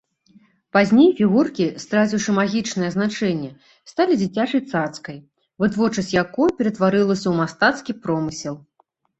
[0.75, 3.51] Пазней фігуркі, страціўшы магічнае значэнне,
[3.93, 5.17] сталі дзіцячай цацкай,
[5.65, 8.55] вытворчасць якой ператварылася ў мастацкі промысел.